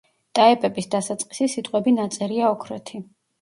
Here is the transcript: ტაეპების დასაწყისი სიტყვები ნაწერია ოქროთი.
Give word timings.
ტაეპების 0.37 0.87
დასაწყისი 0.95 1.49
სიტყვები 1.57 1.93
ნაწერია 1.99 2.49
ოქროთი. 2.55 3.05